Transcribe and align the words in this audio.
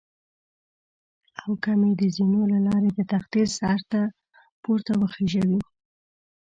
او 1.43 1.51
که 1.63 1.71
مې 1.79 1.91
د 1.99 2.01
زینو 2.15 2.41
له 2.51 2.59
لارې 2.67 2.89
د 2.93 2.99
تختې 3.11 3.43
سره 3.57 4.01
پورته 4.63 4.93
وخېژوي. 5.01 5.61